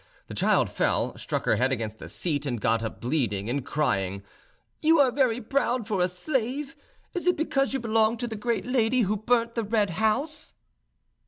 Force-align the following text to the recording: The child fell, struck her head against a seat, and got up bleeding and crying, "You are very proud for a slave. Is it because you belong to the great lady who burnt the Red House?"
The 0.25 0.33
child 0.33 0.71
fell, 0.71 1.15
struck 1.15 1.45
her 1.45 1.57
head 1.57 1.71
against 1.71 2.01
a 2.01 2.07
seat, 2.09 2.47
and 2.47 2.59
got 2.59 2.81
up 2.81 2.99
bleeding 2.99 3.51
and 3.51 3.63
crying, 3.63 4.23
"You 4.81 4.99
are 4.99 5.11
very 5.11 5.39
proud 5.39 5.85
for 5.87 6.01
a 6.01 6.07
slave. 6.07 6.75
Is 7.13 7.27
it 7.27 7.37
because 7.37 7.71
you 7.75 7.79
belong 7.79 8.17
to 8.17 8.27
the 8.27 8.35
great 8.35 8.65
lady 8.65 9.01
who 9.01 9.15
burnt 9.15 9.53
the 9.53 9.63
Red 9.63 9.91
House?" 9.91 10.55